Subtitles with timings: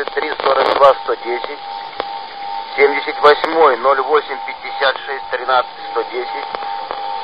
[0.00, 1.58] 23 42 110,
[2.74, 6.24] 78 08 56 13 110,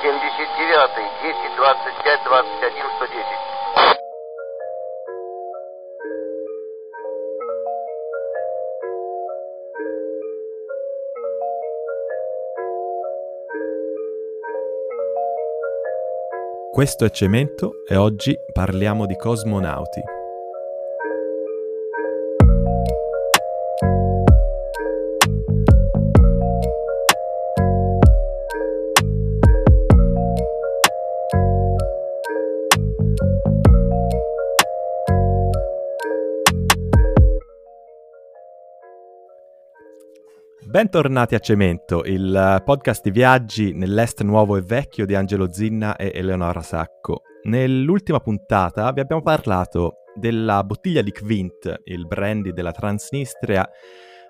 [0.02, 0.40] 79
[1.20, 3.44] 10 25 21 110.
[16.70, 20.15] Questo è Cemento e oggi parliamo di cosmonauti.
[40.76, 46.12] Bentornati a Cemento, il podcast di viaggi nell'est nuovo e vecchio di Angelo Zinna e
[46.14, 47.22] Eleonora Sacco.
[47.44, 53.66] Nell'ultima puntata vi abbiamo parlato della bottiglia di Quint, il brandy della Transnistria,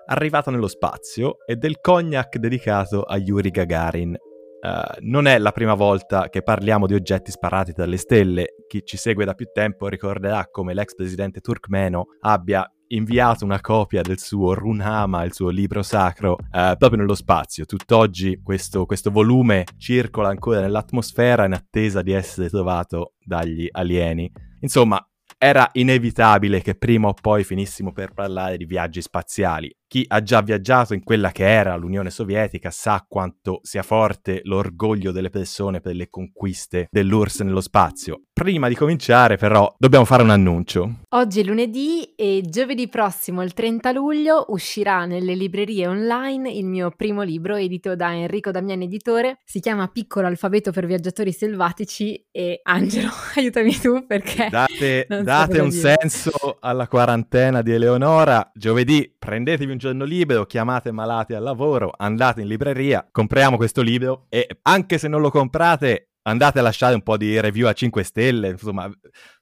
[0.05, 4.15] arrivata nello spazio, e del cognac dedicato a Yuri Gagarin.
[4.61, 8.55] Uh, non è la prima volta che parliamo di oggetti sparati dalle stelle.
[8.67, 14.01] Chi ci segue da più tempo ricorderà come l'ex presidente turkmeno abbia inviato una copia
[14.01, 17.65] del suo Runhama, il suo libro sacro, eh, proprio nello spazio.
[17.65, 24.31] Tutt'oggi questo, questo volume circola ancora nell'atmosfera in attesa di essere trovato dagli alieni.
[24.61, 25.05] Insomma,
[25.37, 29.71] era inevitabile che prima o poi finissimo per parlare di viaggi spaziali.
[29.89, 35.13] Chi ha già viaggiato in quella che era l'Unione Sovietica sa quanto sia forte l'orgoglio
[35.13, 38.23] delle persone per le conquiste dell'URSS nello spazio.
[38.33, 40.99] Prima di cominciare, però, dobbiamo fare un annuncio.
[41.09, 46.91] Oggi è lunedì e giovedì prossimo, il 30 luglio, uscirà nelle librerie online il mio
[46.91, 49.39] primo libro edito da Enrico Damiani Editore.
[49.43, 54.49] Si chiama Piccolo alfabeto per viaggiatori selvatici e Angelo, aiutami tu perché...
[54.51, 55.97] Date, date so un dire.
[55.97, 58.51] senso alla quarantena di Eleonora.
[58.53, 63.81] Giovedì prendetevi un un giorno libero, chiamate malati al lavoro, andate in libreria, compriamo questo
[63.81, 67.73] libro e anche se non lo comprate andate a lasciare un po' di review a
[67.73, 68.91] 5 stelle, insomma,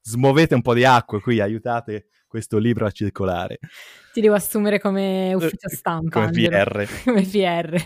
[0.02, 3.58] smuovete un po' di acqua qui, aiutate questo libro a circolare.
[4.14, 6.28] Ti devo assumere come ufficio stampa.
[6.28, 6.86] come PR.
[7.04, 7.82] come PR.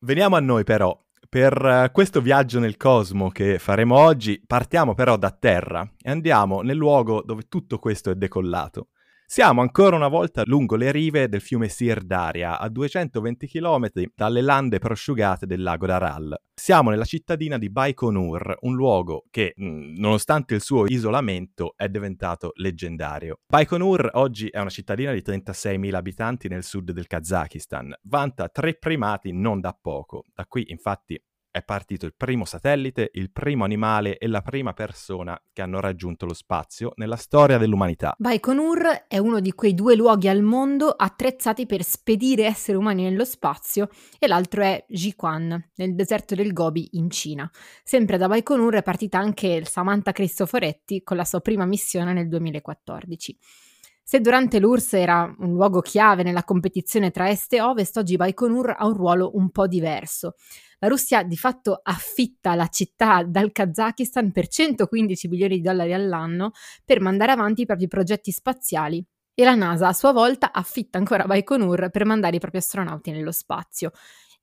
[0.00, 0.96] Veniamo a noi però.
[1.28, 6.76] Per questo viaggio nel cosmo che faremo oggi, partiamo però da terra e andiamo nel
[6.76, 8.88] luogo dove tutto questo è decollato.
[9.30, 14.78] Siamo ancora una volta lungo le rive del fiume Sirdaria, a 220 km dalle lande
[14.78, 16.34] prosciugate del lago d'Aral.
[16.54, 23.40] Siamo nella cittadina di Baikonur, un luogo che, nonostante il suo isolamento, è diventato leggendario.
[23.46, 27.94] Baikonur oggi è una cittadina di 36.000 abitanti nel sud del Kazakistan.
[28.04, 30.24] Vanta tre primati non da poco.
[30.34, 35.40] Da qui, infatti, è partito il primo satellite, il primo animale e la prima persona
[35.52, 38.14] che hanno raggiunto lo spazio nella storia dell'umanità.
[38.16, 43.24] Baikonur è uno di quei due luoghi al mondo attrezzati per spedire esseri umani nello
[43.24, 43.88] spazio
[44.18, 47.50] e l'altro è Jiquan, nel deserto del Gobi in Cina.
[47.82, 53.38] Sempre da Baikonur è partita anche Samantha Cristoforetti con la sua prima missione nel 2014.
[54.10, 58.74] Se durante l'URSS era un luogo chiave nella competizione tra est e ovest, oggi Baikonur
[58.78, 60.36] ha un ruolo un po' diverso.
[60.78, 66.52] La Russia di fatto affitta la città dal Kazakistan per 115 milioni di dollari all'anno
[66.86, 69.04] per mandare avanti i propri progetti spaziali
[69.34, 73.30] e la NASA a sua volta affitta ancora Baikonur per mandare i propri astronauti nello
[73.30, 73.90] spazio.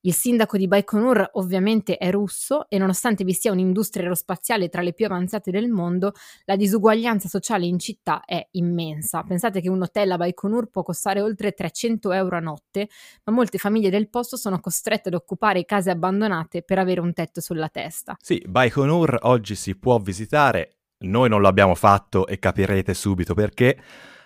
[0.05, 4.93] Il sindaco di Baikonur ovviamente è russo e nonostante vi sia un'industria aerospaziale tra le
[4.93, 9.23] più avanzate del mondo, la disuguaglianza sociale in città è immensa.
[9.23, 12.87] Pensate che un hotel a Baikonur può costare oltre 300 euro a notte,
[13.23, 17.41] ma molte famiglie del posto sono costrette ad occupare case abbandonate per avere un tetto
[17.41, 18.15] sulla testa.
[18.21, 23.75] Sì, Baikonur oggi si può visitare, noi non lo abbiamo fatto e capirete subito perché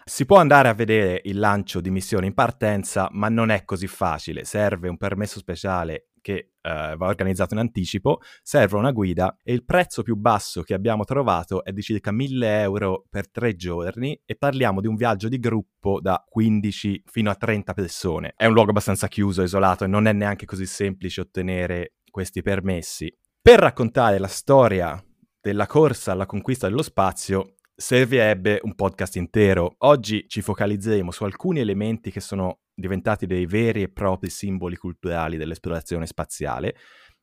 [0.09, 3.85] si può andare a vedere il lancio di missioni in partenza, ma non è così
[3.85, 4.43] facile.
[4.43, 9.63] Serve un permesso speciale che uh, va organizzato in anticipo, serve una guida e il
[9.63, 14.35] prezzo più basso che abbiamo trovato è di circa 1000 euro per tre giorni e
[14.35, 18.33] parliamo di un viaggio di gruppo da 15 fino a 30 persone.
[18.35, 23.15] È un luogo abbastanza chiuso, isolato e non è neanche così semplice ottenere questi permessi.
[23.39, 25.01] Per raccontare la storia
[25.39, 29.75] della corsa alla conquista dello spazio servirebbe un podcast intero.
[29.79, 35.37] Oggi ci focalizzeremo su alcuni elementi che sono diventati dei veri e propri simboli culturali
[35.37, 36.75] dell'esplorazione spaziale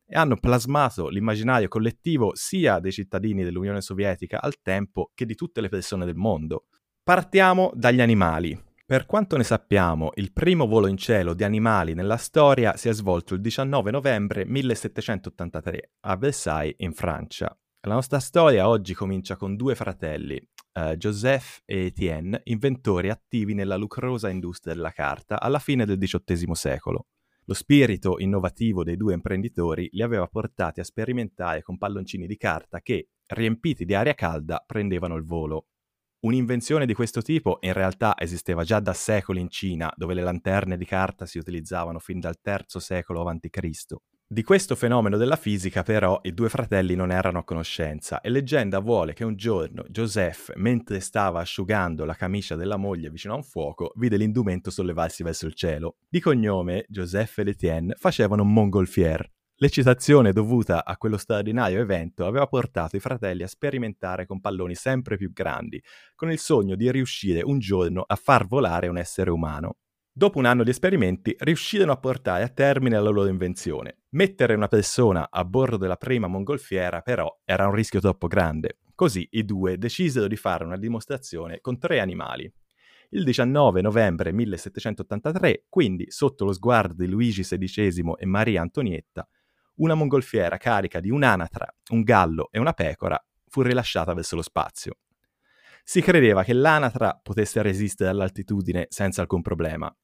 [0.07, 5.61] e hanno plasmato l'immaginario collettivo sia dei cittadini dell'Unione Sovietica al tempo che di tutte
[5.61, 6.69] le persone del mondo.
[7.03, 8.59] Partiamo dagli animali.
[8.87, 12.95] Per quanto ne sappiamo, il primo volo in cielo di animali nella storia si è
[12.95, 17.55] svolto il 19 novembre 1783 a Versailles in Francia.
[17.87, 20.37] La nostra storia oggi comincia con due fratelli,
[20.73, 26.53] eh, Joseph e Etienne, inventori attivi nella lucrosa industria della carta alla fine del XVIII
[26.57, 27.07] secolo.
[27.45, 32.81] Lo spirito innovativo dei due imprenditori li aveva portati a sperimentare con palloncini di carta
[32.81, 35.67] che, riempiti di aria calda, prendevano il volo.
[36.25, 40.77] Un'invenzione di questo tipo in realtà esisteva già da secoli in Cina, dove le lanterne
[40.77, 44.16] di carta si utilizzavano fin dal III secolo a.C.
[44.29, 48.81] Di questo fenomeno della fisica però i due fratelli non erano a conoscenza e leggenda
[48.81, 53.45] vuole che un giorno Joseph, mentre stava asciugando la camicia della moglie vicino a un
[53.45, 55.99] fuoco, vide l'indumento sollevarsi verso il cielo.
[56.09, 59.31] Di cognome, Joseph ed Etienne facevano montgolfier.
[59.59, 65.17] L'eccitazione dovuta a quello straordinario evento aveva portato i fratelli a sperimentare con palloni sempre
[65.17, 65.81] più grandi,
[66.17, 69.77] con il sogno di riuscire un giorno a far volare un essere umano.
[70.19, 73.99] Dopo un anno di esperimenti riuscirono a portare a termine la loro invenzione.
[74.17, 78.79] Mettere una persona a bordo della prima mongolfiera però era un rischio troppo grande.
[78.95, 82.51] Così i due decisero di fare una dimostrazione con tre animali.
[83.11, 89.29] Il 19 novembre 1783, quindi sotto lo sguardo di Luigi XVI e Maria Antonietta,
[89.81, 94.95] una mongolfiera carica di un'anatra, un gallo e una pecora fu rilasciata verso lo spazio.
[95.85, 99.95] Si credeva che l'anatra potesse resistere all'altitudine senza alcun problema,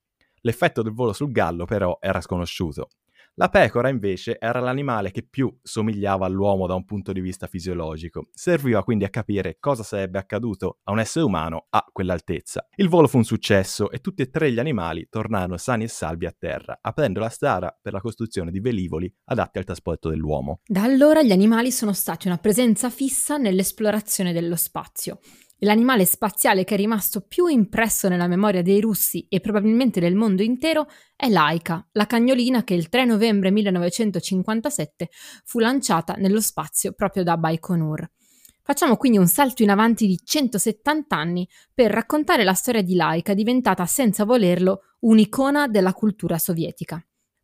[0.45, 2.89] L'effetto del volo sul gallo però era sconosciuto.
[3.37, 8.27] La pecora invece era l'animale che più somigliava all'uomo da un punto di vista fisiologico.
[8.31, 12.69] Serviva quindi a capire cosa sarebbe accaduto a un essere umano a quell'altezza.
[12.77, 16.27] Il volo fu un successo e tutti e tre gli animali tornarono sani e salvi
[16.27, 20.61] a terra, aprendo la strada per la costruzione di velivoli adatti al trasporto dell'uomo.
[20.67, 25.21] Da allora gli animali sono stati una presenza fissa nell'esplorazione dello spazio.
[25.65, 30.43] L'animale spaziale che è rimasto più impresso nella memoria dei russi e probabilmente del mondo
[30.43, 35.09] intero è Laika, la cagnolina che il 3 novembre 1957
[35.45, 38.11] fu lanciata nello spazio proprio da Baikonur.
[38.61, 43.33] Facciamo quindi un salto in avanti di 170 anni per raccontare la storia di Laika
[43.33, 47.01] diventata senza volerlo un'icona della cultura sovietica.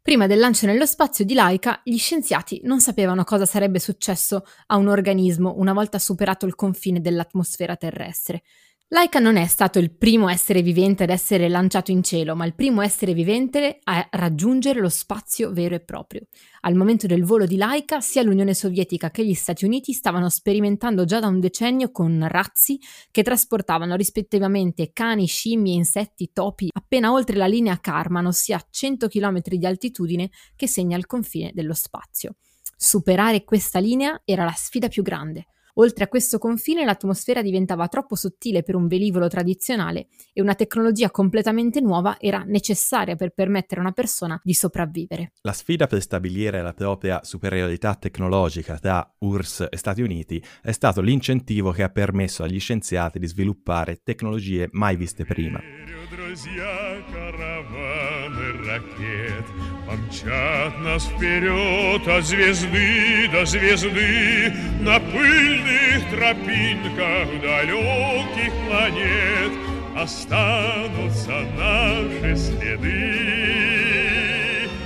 [0.08, 4.76] Prima del lancio nello spazio di Laika, gli scienziati non sapevano cosa sarebbe successo a
[4.78, 8.42] un organismo una volta superato il confine dell'atmosfera terrestre.
[8.90, 12.54] Laika non è stato il primo essere vivente ad essere lanciato in cielo, ma il
[12.54, 16.22] primo essere vivente a raggiungere lo spazio vero e proprio.
[16.62, 21.04] Al momento del volo di Laika, sia l'Unione Sovietica che gli Stati Uniti stavano sperimentando
[21.04, 22.80] già da un decennio con razzi
[23.10, 29.06] che trasportavano rispettivamente cani, scimmie, insetti, topi appena oltre la linea Karman, ossia a 100
[29.08, 32.36] km di altitudine che segna il confine dello spazio.
[32.74, 35.44] Superare questa linea era la sfida più grande.
[35.80, 41.10] Oltre a questo confine l'atmosfera diventava troppo sottile per un velivolo tradizionale e una tecnologia
[41.10, 45.32] completamente nuova era necessaria per permettere a una persona di sopravvivere.
[45.42, 51.00] La sfida per stabilire la propria superiorità tecnologica tra URSS e Stati Uniti è stato
[51.00, 55.60] l'incentivo che ha permesso agli scienziati di sviluppare tecnologie mai viste prima
[59.85, 69.53] Помчат нас вперед от звезды до звезды На пыльных тропинках далеких планет
[69.95, 73.33] Останутся наши следы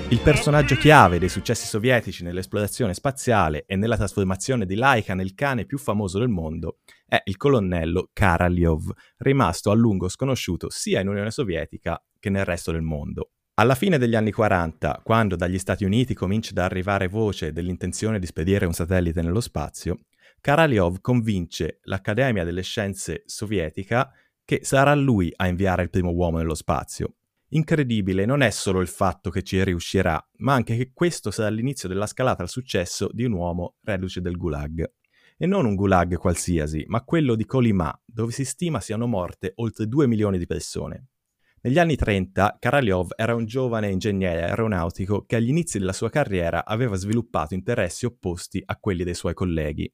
[0.10, 5.66] Il personaggio chiave dei successi sovietici nell'esplorazione spaziale e nella trasformazione di Laika nel cane
[5.66, 11.30] più famoso del mondo è il colonnello Karalyov, rimasto a lungo sconosciuto sia in Unione
[11.30, 13.32] Sovietica che nel resto del mondo.
[13.63, 18.27] Alla fine degli anni 40, quando dagli Stati Uniti comincia ad arrivare voce dell'intenzione di
[18.27, 20.01] spedire un satellite nello spazio,
[20.41, 24.11] Karalyov convince l'Accademia delle Scienze sovietica
[24.45, 27.15] che sarà lui a inviare il primo uomo nello spazio.
[27.51, 31.89] Incredibile non è solo il fatto che ci riuscirà, ma anche che questo sarà l'inizio
[31.89, 34.93] della scalata al successo di un uomo reduce del Gulag.
[35.37, 39.87] E non un Gulag qualsiasi, ma quello di Kolyma, dove si stima siano morte oltre
[39.87, 41.12] 2 milioni di persone.
[41.65, 46.65] Negli anni 30 Karalyov era un giovane ingegnere aeronautico che agli inizi della sua carriera
[46.65, 49.89] aveva sviluppato interessi opposti a quelli dei suoi colleghi.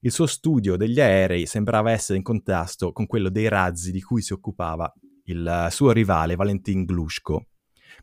[0.00, 4.20] Il suo studio degli aerei sembrava essere in contrasto con quello dei razzi di cui
[4.20, 4.92] si occupava
[5.24, 7.46] il suo rivale Valentin Glushko.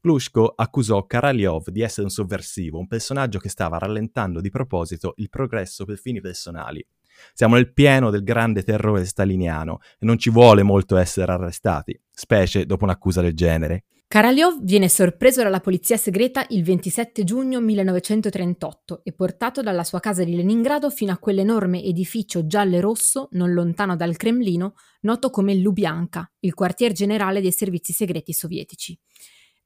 [0.01, 5.30] Glushko accusò Karalyov di essere un sovversivo, un personaggio che stava rallentando di proposito il
[5.30, 6.84] progresso per fini personali.
[7.33, 12.65] Siamo nel pieno del grande terrore staliniano e non ci vuole molto essere arrestati, specie
[12.65, 13.86] dopo un'accusa del genere.
[14.09, 20.24] Karalyov viene sorpreso dalla polizia segreta il 27 giugno 1938 e portato dalla sua casa
[20.24, 25.55] di Leningrado fino a quell'enorme edificio giallo e rosso non lontano dal Cremlino, noto come
[25.55, 28.97] Lubyanka, il quartier generale dei servizi segreti sovietici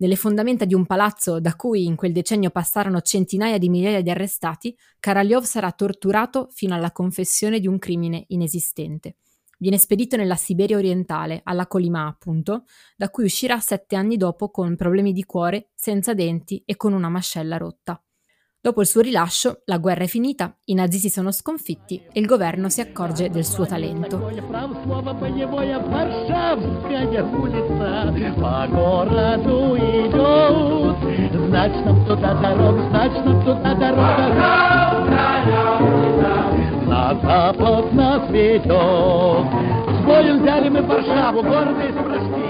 [0.01, 4.09] nelle fondamenta di un palazzo da cui in quel decennio passarono centinaia di migliaia di
[4.09, 9.17] arrestati, Karalyov sarà torturato fino alla confessione di un crimine inesistente.
[9.59, 12.63] Viene spedito nella Siberia orientale, alla Colima appunto,
[12.97, 17.09] da cui uscirà sette anni dopo con problemi di cuore, senza denti e con una
[17.09, 18.03] mascella rotta.
[18.66, 22.68] Dopo il suo rilascio, la guerra è finita, i nazisti sono sconfitti e il governo
[22.68, 24.18] si accorge del suo talento.
[36.86, 38.66] На запад нас ведет.
[38.66, 42.49] С боем взяли мы Варшаву, гордые спрошли.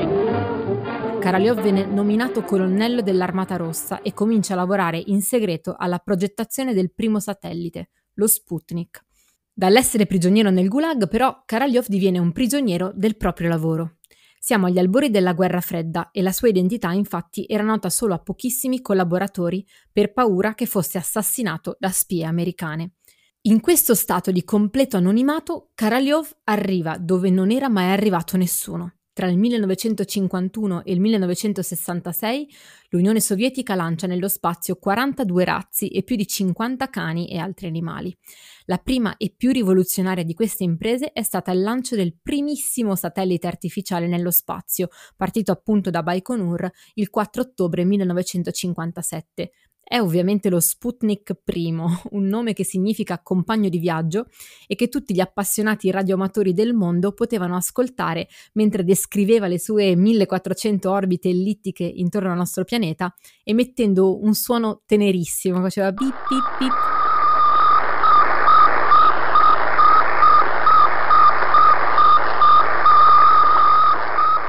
[1.22, 6.92] Karaljov viene nominato colonnello dell'Armata Rossa e comincia a lavorare in segreto alla progettazione del
[6.92, 9.06] primo satellite, lo Sputnik.
[9.54, 13.98] Dall'essere prigioniero nel Gulag, però, Karaljov diviene un prigioniero del proprio lavoro.
[14.40, 18.20] Siamo agli albori della guerra fredda e la sua identità infatti era nota solo a
[18.20, 22.94] pochissimi collaboratori per paura che fosse assassinato da spie americane.
[23.42, 28.96] In questo stato di completo anonimato, Karaljov arriva dove non era mai arrivato nessuno.
[29.22, 32.50] Tra il 1951 e il 1966
[32.90, 38.18] l'Unione Sovietica lancia nello spazio 42 razzi e più di 50 cani e altri animali.
[38.66, 43.46] La prima e più rivoluzionaria di queste imprese è stata il lancio del primissimo satellite
[43.46, 49.52] artificiale nello spazio, partito appunto da Baikonur il 4 ottobre 1957,
[49.92, 51.76] è ovviamente lo Sputnik I,
[52.12, 54.28] un nome che significa compagno di viaggio
[54.66, 60.90] e che tutti gli appassionati radioamatori del mondo potevano ascoltare mentre descriveva le sue 1400
[60.90, 67.01] orbite ellittiche intorno al nostro pianeta, emettendo un suono tenerissimo, faceva bip bip bip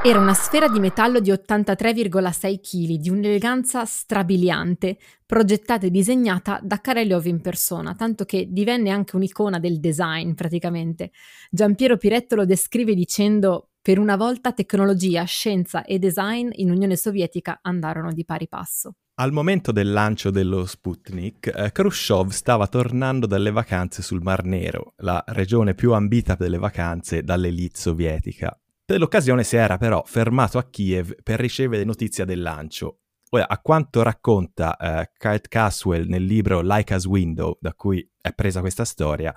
[0.05, 6.81] Era una sfera di metallo di 83,6 kg, di un'eleganza strabiliante, progettata e disegnata da
[6.81, 11.11] Kareliov in persona, tanto che divenne anche un'icona del design praticamente.
[11.49, 17.59] Giampiero Piretto lo descrive dicendo per una volta tecnologia, scienza e design in Unione Sovietica
[17.61, 18.95] andarono di pari passo.
[19.21, 24.95] Al momento del lancio dello Sputnik, eh, Khrushchev stava tornando dalle vacanze sul Mar Nero,
[24.97, 28.57] la regione più ambita delle vacanze dall'elite sovietica.
[28.85, 32.97] Per l'occasione si era però fermato a Kiev per ricevere notizia del lancio.
[33.29, 38.59] Ora, a quanto racconta eh, Kurt Caswell nel libro Laika's Window, da cui è presa
[38.59, 39.33] questa storia,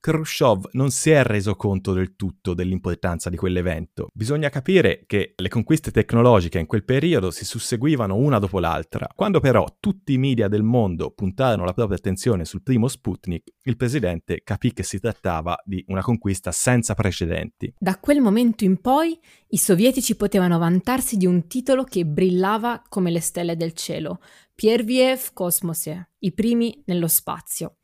[0.00, 4.08] Khrushchev non si è reso conto del tutto dell'importanza di quell'evento.
[4.14, 9.06] Bisogna capire che le conquiste tecnologiche in quel periodo si susseguivano una dopo l'altra.
[9.14, 13.76] Quando però tutti i media del mondo puntarono la propria attenzione sul primo Sputnik, il
[13.76, 17.74] presidente capì che si trattava di una conquista senza precedenti.
[17.78, 23.10] Da quel momento in poi i sovietici potevano vantarsi di un titolo che brillava come
[23.10, 24.20] le stelle del cielo.
[24.54, 27.74] Pierviev Kosmose, i primi nello spazio.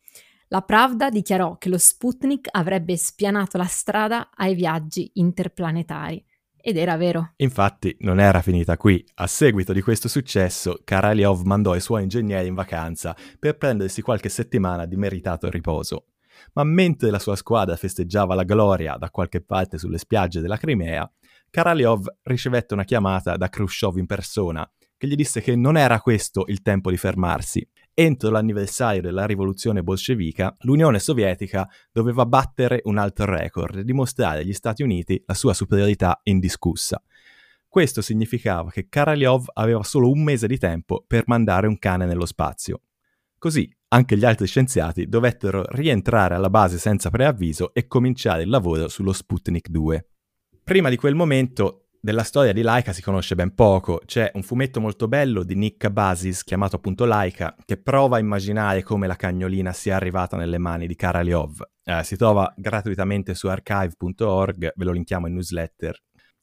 [0.48, 6.24] La Pravda dichiarò che lo Sputnik avrebbe spianato la strada ai viaggi interplanetari.
[6.56, 7.32] Ed era vero.
[7.36, 9.04] Infatti non era finita qui.
[9.14, 14.28] A seguito di questo successo, Karalyov mandò i suoi ingegneri in vacanza per prendersi qualche
[14.28, 16.06] settimana di meritato riposo.
[16.52, 21.10] Ma mentre la sua squadra festeggiava la gloria da qualche parte sulle spiagge della Crimea,
[21.50, 26.44] Karalyov ricevette una chiamata da Khrushchev in persona, che gli disse che non era questo
[26.46, 33.24] il tempo di fermarsi entro l'anniversario della rivoluzione bolscevica, l'Unione Sovietica doveva battere un altro
[33.24, 37.02] record e dimostrare agli Stati Uniti la sua superiorità indiscussa.
[37.66, 42.26] Questo significava che Karalyov aveva solo un mese di tempo per mandare un cane nello
[42.26, 42.82] spazio.
[43.38, 48.88] Così anche gli altri scienziati dovettero rientrare alla base senza preavviso e cominciare il lavoro
[48.88, 50.06] sullo Sputnik 2.
[50.62, 54.80] Prima di quel momento della storia di Laika si conosce ben poco, c'è un fumetto
[54.80, 59.72] molto bello di Nick Basis chiamato appunto Laika che prova a immaginare come la cagnolina
[59.72, 61.68] sia arrivata nelle mani di Karalyov.
[61.82, 66.00] Eh, si trova gratuitamente su archive.org, ve lo linkiamo in newsletter.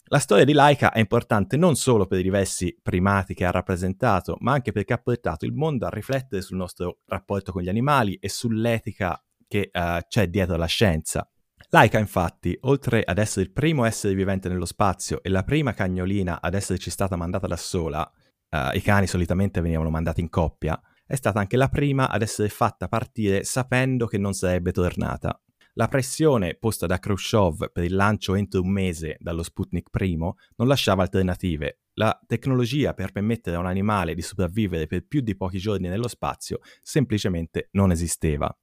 [0.08, 4.36] La storia di Laika è importante non solo per i diversi primati che ha rappresentato,
[4.42, 8.16] ma anche perché ha portato il mondo a riflettere sul nostro rapporto con gli animali
[8.16, 9.18] e sull'etica
[9.48, 11.26] che uh, c'è dietro la scienza.
[11.74, 16.40] Laika, infatti, oltre ad essere il primo essere vivente nello spazio e la prima cagnolina
[16.40, 18.08] ad esserci stata mandata da sola,
[18.52, 22.50] uh, i cani solitamente venivano mandati in coppia, è stata anche la prima ad essere
[22.50, 25.42] fatta partire sapendo che non sarebbe tornata.
[25.74, 30.68] La pressione posta da Khrushchev per il lancio entro un mese dallo Sputnik I non
[30.68, 31.80] lasciava alternative.
[31.94, 36.08] La tecnologia per permettere a un animale di sopravvivere per più di pochi giorni nello
[36.08, 38.56] spazio semplicemente non esisteva.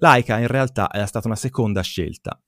[0.00, 2.40] Laika in realtà era stata una seconda scelta.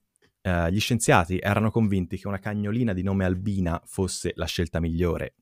[0.42, 5.34] Uh, gli scienziati erano convinti che una cagnolina di nome Albina fosse la scelta migliore.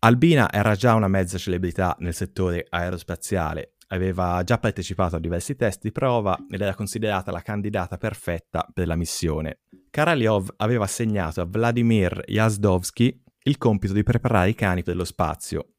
[0.00, 5.82] Albina era già una mezza celebrità nel settore aerospaziale, aveva già partecipato a diversi test
[5.82, 9.60] di prova ed era considerata la candidata perfetta per la missione.
[9.90, 15.74] Karalyov aveva assegnato a Vladimir Yazdovsky il compito di preparare i cani per lo spazio.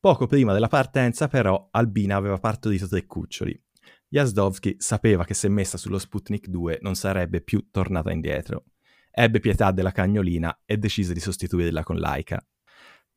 [0.00, 3.60] Poco prima della partenza, però, Albina aveva partorito tre cuccioli.
[4.10, 8.64] Yazdovsky sapeva che se messa sullo Sputnik 2 non sarebbe più tornata indietro.
[9.10, 12.44] Ebbe pietà della cagnolina e decise di sostituirla con Laika.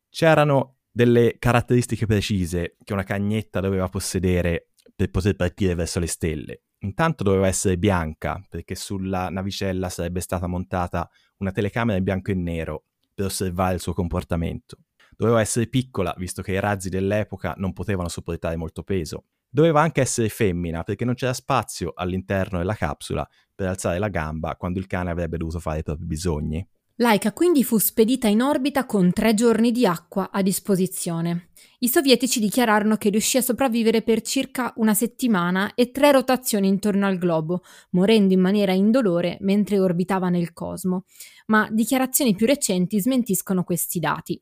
[0.09, 6.63] C'erano delle caratteristiche precise che una cagnetta doveva possedere per poter partire verso le stelle.
[6.79, 12.35] Intanto doveva essere bianca, perché sulla navicella sarebbe stata montata una telecamera in bianco e
[12.35, 14.77] nero per osservare il suo comportamento.
[15.15, 19.25] Doveva essere piccola, visto che i razzi dell'epoca non potevano sopportare molto peso.
[19.53, 24.55] Doveva anche essere femmina, perché non c'era spazio all'interno della capsula per alzare la gamba
[24.55, 26.65] quando il cane avrebbe dovuto fare i propri bisogni.
[26.95, 31.49] Laika quindi fu spedita in orbita con tre giorni di acqua a disposizione.
[31.79, 37.07] I sovietici dichiararono che riuscì a sopravvivere per circa una settimana e tre rotazioni intorno
[37.07, 41.05] al globo, morendo in maniera indolore mentre orbitava nel cosmo.
[41.47, 44.41] Ma dichiarazioni più recenti smentiscono questi dati.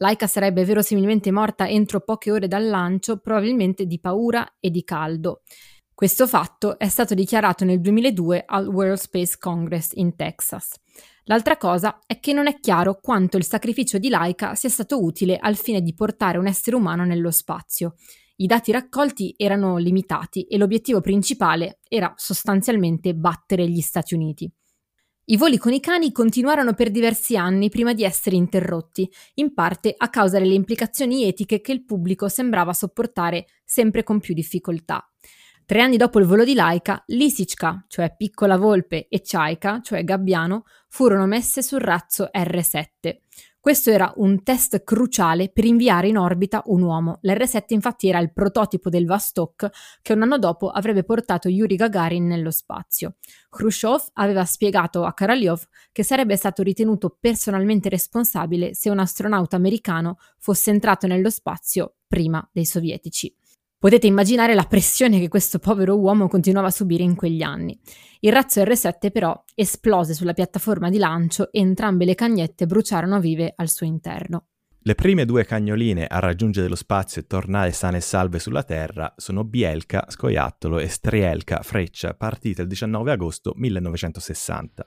[0.00, 5.42] Laika sarebbe verosimilmente morta entro poche ore dal lancio, probabilmente di paura e di caldo.
[5.92, 10.74] Questo fatto è stato dichiarato nel 2002 al World Space Congress in Texas.
[11.24, 15.36] L'altra cosa è che non è chiaro quanto il sacrificio di Laika sia stato utile
[15.36, 17.96] al fine di portare un essere umano nello spazio.
[18.36, 24.48] I dati raccolti erano limitati e l'obiettivo principale era sostanzialmente battere gli Stati Uniti.
[25.30, 29.92] I voli con i cani continuarono per diversi anni prima di essere interrotti, in parte
[29.94, 35.06] a causa delle implicazioni etiche che il pubblico sembrava sopportare sempre con più difficoltà.
[35.66, 40.64] Tre anni dopo il volo di Laika, Lisichka, cioè piccola volpe, e Chaika, cioè gabbiano,
[40.88, 43.18] furono messe sul razzo R7.
[43.60, 47.18] Questo era un test cruciale per inviare in orbita un uomo.
[47.22, 49.68] L'R7 infatti era il prototipo del Vostok
[50.00, 53.16] che un anno dopo avrebbe portato Yuri Gagarin nello spazio.
[53.50, 60.18] Khrushchev aveva spiegato a Karalyov che sarebbe stato ritenuto personalmente responsabile se un astronauta americano
[60.38, 63.34] fosse entrato nello spazio prima dei sovietici.
[63.80, 67.78] Potete immaginare la pressione che questo povero uomo continuava a subire in quegli anni.
[68.18, 73.52] Il razzo R7 però esplose sulla piattaforma di lancio e entrambe le cagnette bruciarono vive
[73.54, 74.46] al suo interno.
[74.80, 79.14] Le prime due cagnoline a raggiungere lo spazio e tornare sane e salve sulla Terra
[79.16, 84.86] sono Bielka, Scoiattolo e Strielka, Freccia, partite il 19 agosto 1960.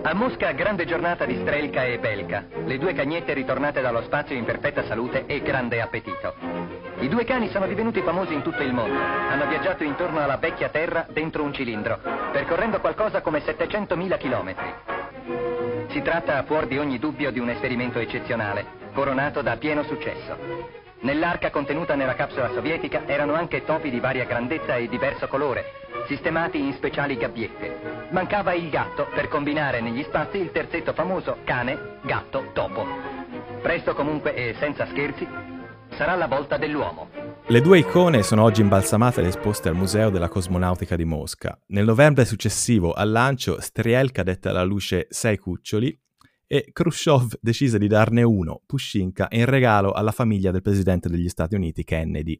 [0.00, 4.44] A Mosca grande giornata di Strelka e Belka, le due cagnette ritornate dallo spazio in
[4.44, 6.34] perfetta salute e grande appetito.
[6.98, 8.98] I due cani sono divenuti famosi in tutto il mondo.
[8.98, 12.00] Hanno viaggiato intorno alla vecchia Terra dentro un cilindro,
[12.32, 14.74] percorrendo qualcosa come 700.000 chilometri.
[15.90, 20.81] Si tratta, fuori di ogni dubbio, di un esperimento eccezionale, coronato da pieno successo.
[21.02, 25.64] Nell'arca contenuta nella capsula sovietica erano anche topi di varia grandezza e diverso colore,
[26.06, 28.06] sistemati in speciali gabbiette.
[28.10, 32.86] Mancava il gatto per combinare negli spazi il terzetto famoso cane, gatto, topo.
[33.60, 35.26] Presto comunque e senza scherzi,
[35.96, 37.08] sarà la volta dell'uomo.
[37.46, 41.58] Le due icone sono oggi imbalsamate ed esposte al Museo della Cosmonautica di Mosca.
[41.66, 45.98] Nel novembre successivo al lancio, Strielka dette alla luce sei cuccioli
[46.52, 51.54] e Khrushchev decise di darne uno, Pushinka, in regalo alla famiglia del presidente degli Stati
[51.54, 52.38] Uniti, Kennedy.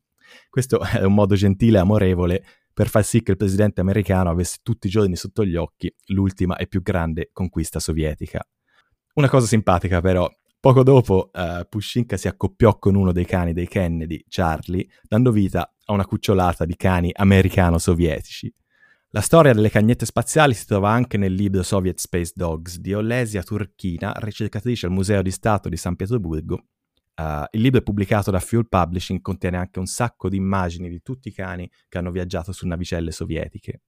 [0.50, 2.44] Questo è un modo gentile e amorevole
[2.74, 6.56] per far sì che il presidente americano avesse tutti i giorni sotto gli occhi l'ultima
[6.56, 8.46] e più grande conquista sovietica.
[9.14, 13.66] Una cosa simpatica però, poco dopo uh, Pushinka si accoppiò con uno dei cani dei
[13.66, 18.52] Kennedy, Charlie, dando vita a una cucciolata di cani americano-sovietici.
[19.14, 23.42] La storia delle cagnette spaziali si trova anche nel libro Soviet Space Dogs di Olesia
[23.42, 26.54] Turchina, ricercatrice al Museo di Stato di San Pietroburgo.
[27.16, 31.02] Uh, il libro è pubblicato da Fuel Publishing, contiene anche un sacco di immagini di
[31.02, 33.82] tutti i cani che hanno viaggiato su navicelle sovietiche.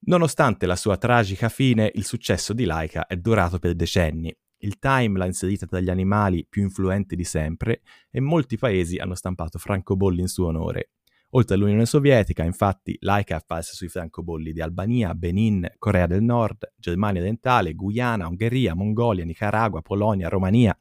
[0.00, 4.36] Nonostante la sua tragica fine, il successo di Laika è durato per decenni.
[4.58, 9.14] Il Time l'ha inserita tra gli animali più influenti di sempre e molti paesi hanno
[9.14, 10.90] stampato francobolli in suo onore.
[11.34, 16.74] Oltre all'Unione Sovietica, infatti, Laika è apparsa sui francobolli di Albania, Benin, Corea del Nord,
[16.76, 20.76] Germania Orientale, Guyana, Ungheria, Mongolia, Nicaragua, Polonia, Romania.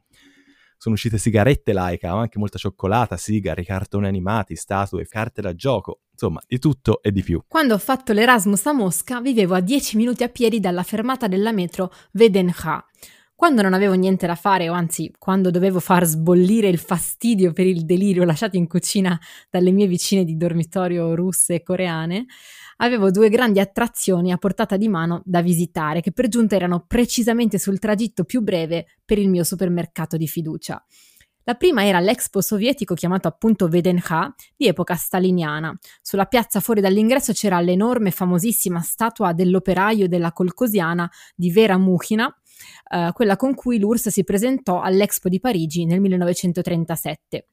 [0.76, 6.02] Sono uscite sigarette Laika, ma anche molta cioccolata, sigari, cartoni animati, statue, carte da gioco,
[6.12, 7.42] insomma, di tutto e di più.
[7.48, 11.54] Quando ho fatto l'Erasmus a Mosca, vivevo a 10 minuti a piedi dalla fermata della
[11.54, 12.52] metro Vedenha
[13.42, 17.66] quando non avevo niente da fare, o anzi, quando dovevo far sbollire il fastidio per
[17.66, 22.28] il delirio lasciato in cucina dalle mie vicine di dormitorio russe e coreane,
[22.78, 27.58] avevo due grandi attrazioni a portata di mano da visitare, che per giunta erano precisamente
[27.58, 30.86] sul tragitto più breve per il mio supermercato di fiducia.
[31.46, 35.76] La prima era l'expo sovietico chiamato appunto Vedenha di epoca staliniana.
[36.00, 42.32] Sulla piazza fuori dall'ingresso c'era l'enorme famosissima statua dell'operaio della Colcosiana di Vera Muchina,
[42.90, 47.46] eh, quella con cui l'URSS si presentò all'Expo di Parigi nel 1937.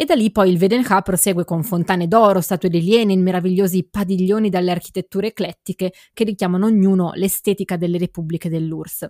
[0.00, 4.48] E da lì poi il Vedenha prosegue con fontane d'oro, statue di Lenin, meravigliosi padiglioni
[4.48, 9.08] dalle architetture eclettiche che richiamano ognuno l'estetica delle repubbliche dell'URSS.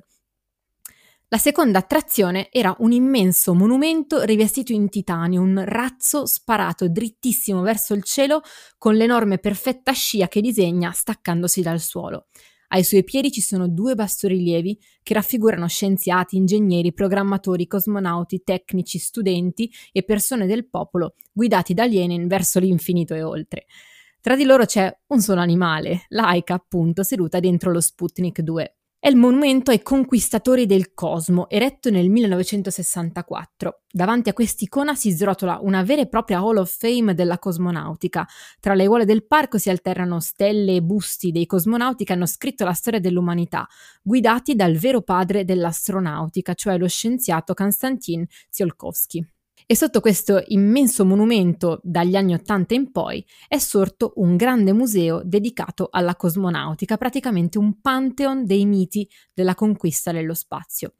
[1.30, 7.92] La seconda attrazione era un immenso monumento rivestito in titanio, un razzo sparato drittissimo verso
[7.92, 8.40] il cielo
[8.78, 12.28] con l'enorme perfetta scia che disegna staccandosi dal suolo.
[12.68, 19.72] Ai suoi piedi ci sono due bassorilievi che raffigurano scienziati, ingegneri, programmatori, cosmonauti, tecnici, studenti
[19.90, 23.66] e persone del popolo guidati da Lenin verso l'infinito e oltre.
[24.20, 28.77] Tra di loro c'è un solo animale, Laika appunto, seduta dentro lo Sputnik 2.
[29.00, 33.82] È il monumento ai conquistatori del cosmo, eretto nel 1964.
[33.88, 38.26] Davanti a quest'icona si srotola una vera e propria Hall of Fame della cosmonautica.
[38.58, 42.64] Tra le aiuole del parco si alternano stelle e busti dei cosmonauti che hanno scritto
[42.64, 43.68] la storia dell'umanità,
[44.02, 49.24] guidati dal vero padre dell'astronautica, cioè lo scienziato Konstantin Tsiolkovsky.
[49.70, 55.20] E sotto questo immenso monumento, dagli anni Ottanta in poi, è sorto un grande museo
[55.22, 60.94] dedicato alla cosmonautica, praticamente un pantheon dei miti della conquista dello spazio.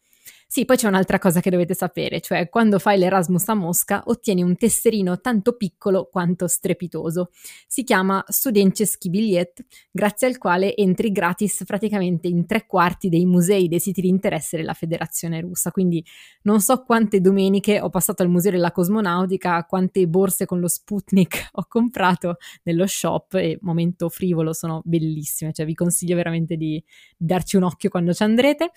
[0.51, 4.43] Sì, poi c'è un'altra cosa che dovete sapere, cioè quando fai l'Erasmus a Mosca ottieni
[4.43, 7.29] un tesserino tanto piccolo quanto strepitoso.
[7.67, 13.69] Si chiama Studenceski Billet, grazie al quale entri gratis praticamente in tre quarti dei musei
[13.69, 15.71] dei siti di interesse della Federazione Russa.
[15.71, 16.03] Quindi
[16.45, 21.49] non so quante domeniche ho passato al Museo della Cosmonautica, quante borse con lo Sputnik
[21.53, 26.83] ho comprato nello shop e momento frivolo sono bellissime, cioè vi consiglio veramente di
[27.19, 28.71] darci un occhio quando ci andrete.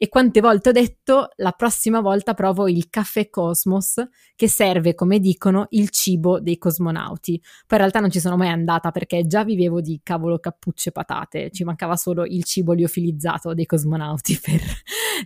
[0.00, 4.00] E quante volte ho detto la prossima volta provo il caffè Cosmos
[4.36, 7.36] che serve, come dicono, il cibo dei cosmonauti.
[7.66, 10.92] Poi in realtà non ci sono mai andata perché già vivevo di cavolo cappucce e
[10.92, 14.60] patate, ci mancava solo il cibo liofilizzato dei cosmonauti per,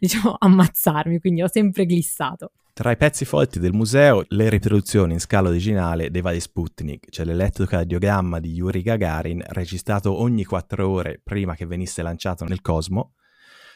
[0.01, 2.53] diciamo, ammazzarmi, quindi ho sempre glissato.
[2.73, 7.27] Tra i pezzi forti del museo, le riproduzioni in scala originale dei vari Sputnik, cioè
[7.27, 13.13] l'elettrocardiogramma di Yuri Gagarin, registrato ogni quattro ore prima che venisse lanciato nel cosmo,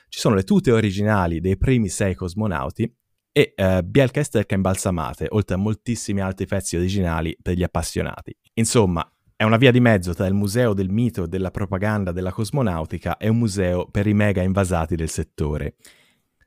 [0.09, 2.91] ci sono le tute originali dei primi sei cosmonauti
[3.33, 8.35] e eh, bielka e sterca imbalsamate, oltre a moltissimi altri pezzi originali per gli appassionati.
[8.55, 12.33] Insomma, è una via di mezzo tra il museo del mito e della propaganda della
[12.33, 15.77] cosmonautica e un museo per i mega invasati del settore.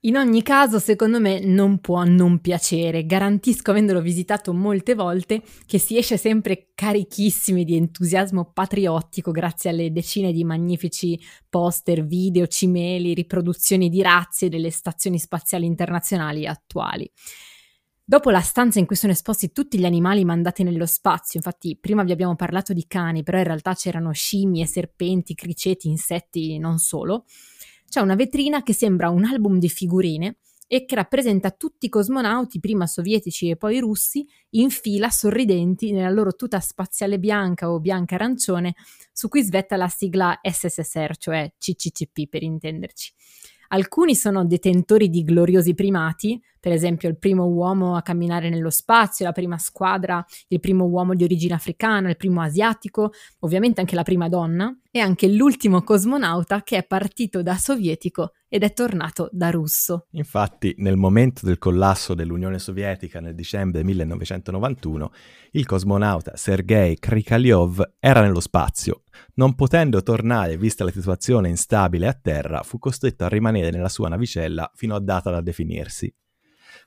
[0.04, 3.06] In ogni caso, secondo me non può non piacere.
[3.06, 9.92] Garantisco, avendolo visitato molte volte, che si esce sempre carichissimi di entusiasmo patriottico grazie alle
[9.92, 17.12] decine di magnifici poster, video, cimeli, riproduzioni di razze delle stazioni spaziali internazionali attuali.
[18.02, 22.04] Dopo la stanza in cui sono esposti tutti gli animali mandati nello spazio, infatti prima
[22.04, 27.26] vi abbiamo parlato di cani, però in realtà c'erano scimmie, serpenti, criceti, insetti, non solo,
[27.90, 30.38] c'è una vetrina che sembra un album di figurine
[30.72, 36.12] e che rappresenta tutti i cosmonauti, prima sovietici e poi russi, in fila sorridenti nella
[36.12, 38.76] loro tuta spaziale bianca o bianca-arancione,
[39.12, 43.14] su cui svetta la sigla SSSR, cioè CCCP per intenderci.
[43.72, 49.26] Alcuni sono detentori di gloriosi primati, per esempio il primo uomo a camminare nello spazio,
[49.26, 54.02] la prima squadra, il primo uomo di origine africana, il primo asiatico, ovviamente anche la
[54.02, 59.52] prima donna e anche l'ultimo cosmonauta che è partito da sovietico ed è tornato da
[59.52, 60.08] russo.
[60.12, 65.12] Infatti, nel momento del collasso dell'Unione Sovietica nel dicembre 1991,
[65.52, 69.04] il cosmonauta Sergei Krikaliov era nello spazio.
[69.36, 74.10] Non potendo tornare vista la situazione instabile a terra, fu costretto a rimanere nella sua
[74.10, 76.12] navicella fino a data da definirsi.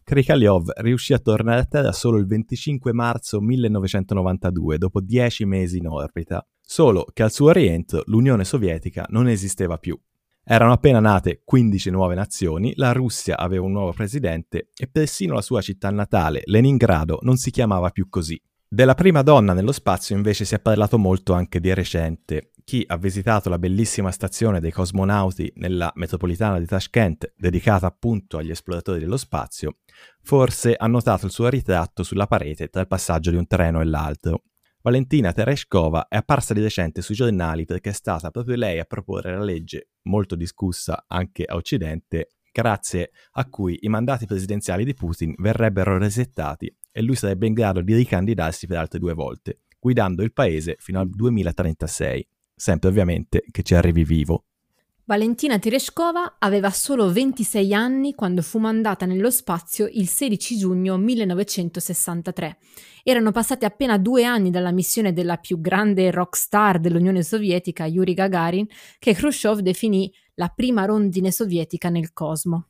[0.04, 5.86] Krikaliov riuscì a tornare a terra solo il 25 marzo 1992, dopo dieci mesi in
[5.86, 9.96] orbita, solo che al suo rientro l'Unione Sovietica non esisteva più.
[10.44, 15.40] Erano appena nate 15 nuove nazioni, la Russia aveva un nuovo presidente e persino la
[15.40, 18.40] sua città natale, Leningrado, non si chiamava più così.
[18.68, 22.50] Della prima donna nello spazio invece si è parlato molto anche di recente.
[22.64, 28.50] Chi ha visitato la bellissima stazione dei cosmonauti nella metropolitana di Tashkent, dedicata appunto agli
[28.50, 29.76] esploratori dello spazio,
[30.22, 33.84] forse ha notato il suo ritratto sulla parete tra il passaggio di un treno e
[33.84, 34.42] l'altro.
[34.84, 39.32] Valentina Tereshkova è apparsa di recente sui giornali perché è stata proprio lei a proporre
[39.32, 45.34] la legge, molto discussa anche a Occidente, grazie a cui i mandati presidenziali di Putin
[45.38, 50.32] verrebbero resettati e lui sarebbe in grado di ricandidarsi per altre due volte, guidando il
[50.32, 54.46] paese fino al 2036, sempre ovviamente che ci arrivi vivo.
[55.04, 62.58] Valentina Tereshkova aveva solo 26 anni quando fu mandata nello spazio il 16 giugno 1963.
[63.02, 68.14] Erano passati appena due anni dalla missione della più grande rock star dell'Unione Sovietica, Yuri
[68.14, 68.66] Gagarin,
[69.00, 72.68] che Khrushchev definì la prima rondine sovietica nel cosmo.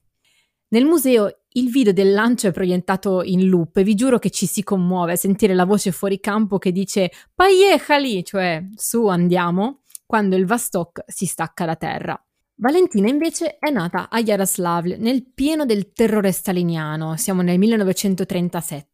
[0.68, 4.46] Nel museo il video del lancio è proiettato in loop e vi giuro che ci
[4.46, 9.81] si commuove a sentire la voce fuori campo che dice Paiechali, cioè su andiamo,
[10.12, 12.22] quando il Vostok si stacca da terra.
[12.56, 18.91] Valentina invece è nata a Yaroslavl nel pieno del terrore staliniano, siamo nel 1937,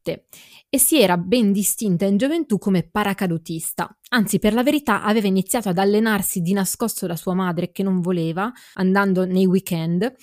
[0.71, 3.91] e si era ben distinta in gioventù come paracadutista.
[4.11, 8.01] Anzi, per la verità, aveva iniziato ad allenarsi di nascosto da sua madre che non
[8.01, 10.15] voleva, andando nei weekend,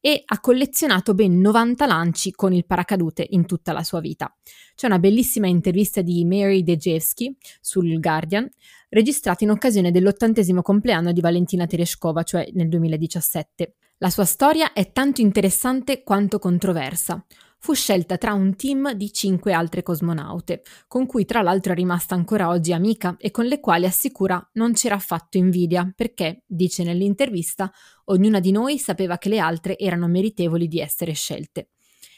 [0.00, 4.34] e ha collezionato ben 90 lanci con il paracadute in tutta la sua vita.
[4.74, 8.48] C'è una bellissima intervista di Mary Dejevsky sul Guardian,
[8.90, 13.76] registrata in occasione dell'ottantesimo compleanno di Valentina Tereshkova, cioè nel 2017.
[13.98, 17.24] La sua storia è tanto interessante quanto controversa
[17.64, 22.14] fu scelta tra un team di cinque altre cosmonaute, con cui tra l'altro è rimasta
[22.14, 27.72] ancora oggi amica e con le quali assicura non c'era affatto invidia, perché, dice nell'intervista,
[28.04, 31.70] ognuna di noi sapeva che le altre erano meritevoli di essere scelte.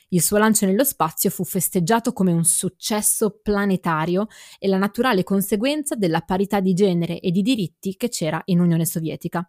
[0.09, 4.27] Il suo lancio nello spazio fu festeggiato come un successo planetario
[4.59, 8.85] e la naturale conseguenza della parità di genere e di diritti che c'era in Unione
[8.85, 9.49] Sovietica.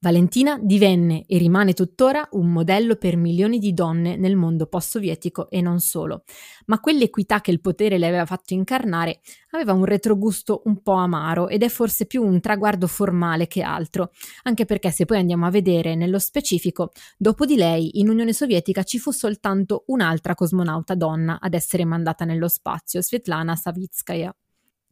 [0.00, 5.60] Valentina divenne e rimane tuttora un modello per milioni di donne nel mondo post-sovietico e
[5.60, 6.22] non solo,
[6.66, 11.48] ma quell'equità che il potere le aveva fatto incarnare aveva un retrogusto un po' amaro
[11.48, 14.12] ed è forse più un traguardo formale che altro,
[14.44, 18.84] anche perché se poi andiamo a vedere nello specifico, dopo di lei in Unione Sovietica
[18.84, 24.32] ci fu soltanto un'altra cosmonauta donna ad essere mandata nello spazio, Svetlana Savitskaya.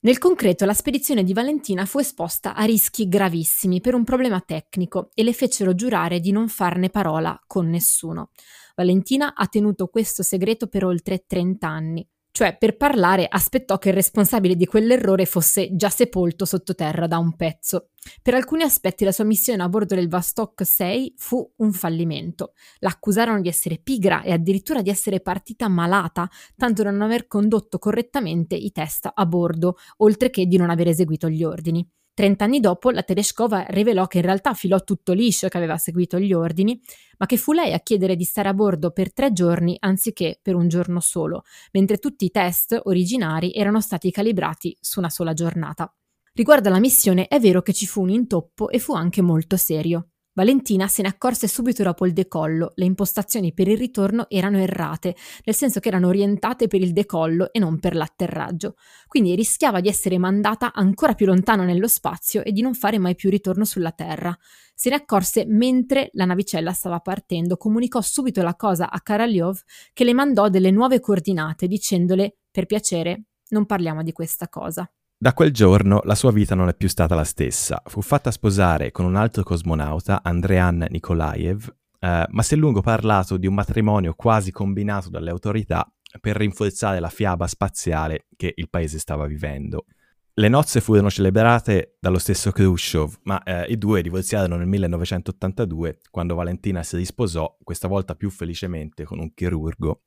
[0.07, 5.11] Nel concreto la spedizione di Valentina fu esposta a rischi gravissimi per un problema tecnico
[5.15, 8.31] e le fecero giurare di non farne parola con nessuno.
[8.77, 12.09] Valentina ha tenuto questo segreto per oltre 30 anni.
[12.37, 17.35] Cioè, per parlare, aspettò che il responsabile di quell'errore fosse già sepolto sottoterra da un
[17.35, 17.93] pezzo.
[18.21, 22.53] Per alcuni aspetti la sua missione a bordo del Vostok 6 fu un fallimento.
[22.81, 27.79] L'accusarono di essere pigra e addirittura di essere partita malata, tanto da non aver condotto
[27.79, 31.89] correttamente i test a bordo, oltre che di non aver eseguito gli ordini.
[32.17, 36.33] Trent'anni dopo la Tereshkova rivelò che in realtà filò tutto liscio che aveva seguito gli
[36.33, 36.81] ordini,
[37.19, 40.55] ma che fu lei a chiedere di stare a bordo per tre giorni anziché per
[40.55, 45.95] un giorno solo, mentre tutti i test originari erano stati calibrati su una sola giornata.
[46.33, 50.13] Riguardo alla missione è vero che ci fu un intoppo e fu anche molto serio.
[50.37, 52.73] Valentina se ne accorse subito dopo il decollo.
[52.75, 57.51] Le impostazioni per il ritorno erano errate, nel senso che erano orientate per il decollo
[57.55, 58.75] e non per l'atterraggio.
[59.07, 63.15] Quindi rischiava di essere mandata ancora più lontano nello spazio e di non fare mai
[63.15, 64.37] più ritorno sulla Terra.
[64.75, 69.59] Se ne accorse mentre la navicella stava partendo, comunicò subito la cosa a Karalyov
[69.95, 74.87] che le mandò delle nuove coordinate dicendole per piacere non parliamo di questa cosa.
[75.19, 77.81] Da quel giorno la sua vita non è più stata la stessa.
[77.87, 83.39] Fu fatta sposare con un altro cosmonauta, Andrean Nikolaev, eh, ma si è lungo parlato
[83.39, 88.99] di un matrimonio quasi combinato dalle autorità per rinforzare la fiaba spaziale che il paese
[88.99, 89.87] stava vivendo.
[90.35, 96.35] Le nozze furono celebrate dallo stesso Khrushchev, ma eh, i due divorziarono nel 1982, quando
[96.35, 100.03] Valentina si risposò, questa volta più felicemente con un chirurgo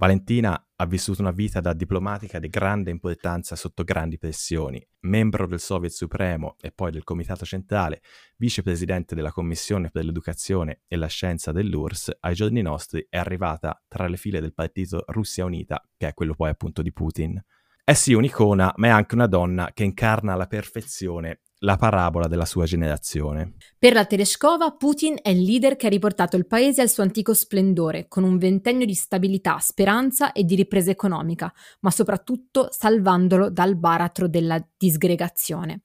[0.00, 5.60] Valentina ha vissuto una vita da diplomatica di grande importanza sotto grandi pressioni, membro del
[5.60, 8.00] Soviet Supremo e poi del Comitato Centrale,
[8.38, 14.08] vicepresidente della Commissione per l'Educazione e la Scienza dell'URSS, ai giorni nostri è arrivata tra
[14.08, 17.38] le file del partito Russia Unita, che è quello poi appunto di Putin.
[17.84, 22.45] È sì un'icona, ma è anche una donna che incarna alla perfezione la parabola della
[22.45, 23.53] sua generazione.
[23.77, 27.33] Per la Tereshkova, Putin è il leader che ha riportato il paese al suo antico
[27.33, 33.75] splendore, con un ventennio di stabilità, speranza e di ripresa economica, ma soprattutto salvandolo dal
[33.75, 35.81] baratro della disgregazione.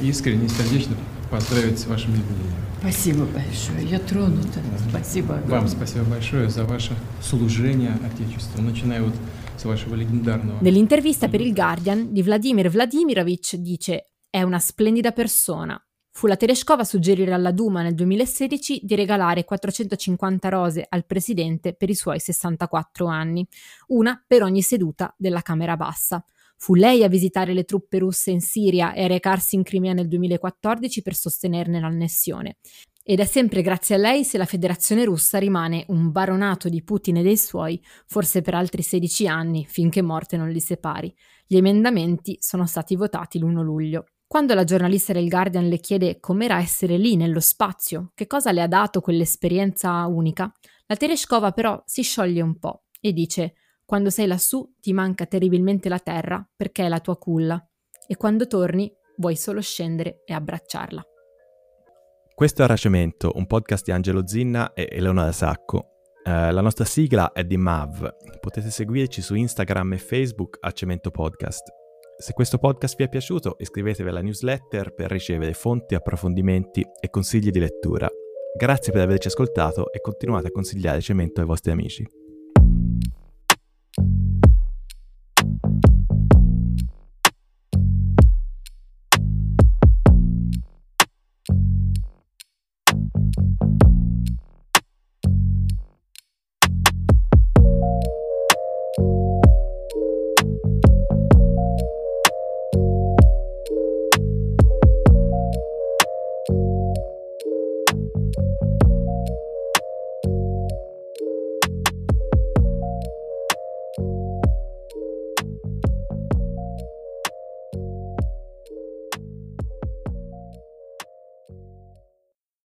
[0.00, 0.94] Искренне, сердечно
[1.30, 2.69] поздравить с вашим юбилеем.
[2.80, 4.60] Спасибо большое, я тронута.
[4.88, 5.60] Спасибо огромное.
[5.60, 9.14] Вам спасибо большое за ваше служение Отечеству, начиная вот
[9.56, 10.62] с вашего легендарного...
[10.62, 15.80] Nell'intervista per il Guardian di Vladimir Vladimirovich dice «È una splendida persona».
[16.16, 21.74] Fu la Tereshkova a suggerire alla Duma nel 2016 di regalare 450 rose al presidente
[21.74, 23.46] per i suoi 64 anni,
[23.88, 26.24] una per ogni seduta della Camera Bassa.
[26.63, 30.07] Fu lei a visitare le truppe russe in Siria e a recarsi in Crimea nel
[30.07, 32.57] 2014 per sostenerne l'annessione.
[33.03, 37.17] Ed è sempre grazie a lei se la Federazione russa rimane un baronato di Putin
[37.17, 41.11] e dei suoi, forse per altri 16 anni, finché morte non li separi.
[41.47, 44.05] Gli emendamenti sono stati votati l'1 luglio.
[44.27, 48.61] Quando la giornalista del Guardian le chiede com'era essere lì nello spazio, che cosa le
[48.61, 50.53] ha dato quell'esperienza unica,
[50.85, 53.55] la Tereshkova però si scioglie un po' e dice
[53.91, 57.61] quando sei lassù ti manca terribilmente la terra perché è la tua culla
[58.07, 61.03] e quando torni vuoi solo scendere e abbracciarla.
[62.33, 65.87] Questo è Racemento, un podcast di Angelo Zinna e Eleonora Sacco.
[66.23, 68.15] Eh, la nostra sigla è di Mav.
[68.39, 71.67] Potete seguirci su Instagram e Facebook a Cemento Podcast.
[72.17, 77.49] Se questo podcast vi è piaciuto, iscrivetevi alla newsletter per ricevere fonti, approfondimenti e consigli
[77.49, 78.07] di lettura.
[78.57, 82.20] Grazie per averci ascoltato e continuate a consigliare Cemento ai vostri amici.